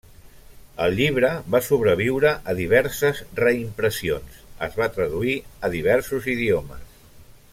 El 0.85 0.95
llibre 0.99 1.29
va 1.55 1.59
sobreviure 1.65 2.31
a 2.53 2.55
diverses 2.61 3.21
reimpressions, 3.41 4.41
es 4.69 4.81
va 4.81 4.89
traduir 4.99 5.37
a 5.69 5.73
diversos 5.77 6.31
idiomes. 6.39 6.99